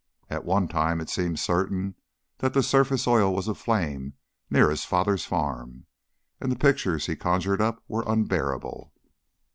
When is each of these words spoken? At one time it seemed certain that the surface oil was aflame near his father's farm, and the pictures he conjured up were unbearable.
At 0.31 0.45
one 0.45 0.67
time 0.67 0.99
it 0.99 1.09
seemed 1.11 1.37
certain 1.39 1.93
that 2.39 2.55
the 2.55 2.63
surface 2.63 3.07
oil 3.07 3.35
was 3.35 3.47
aflame 3.47 4.15
near 4.49 4.71
his 4.71 4.83
father's 4.83 5.25
farm, 5.25 5.85
and 6.39 6.51
the 6.51 6.55
pictures 6.55 7.05
he 7.05 7.15
conjured 7.15 7.61
up 7.61 7.83
were 7.87 8.03
unbearable. 8.07 8.91